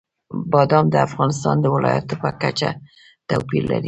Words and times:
بادام 0.51 0.85
د 0.91 0.95
افغانستان 1.07 1.55
د 1.61 1.65
ولایاتو 1.75 2.15
په 2.21 2.29
کچه 2.41 2.69
توپیر 3.29 3.63
لري. 3.71 3.79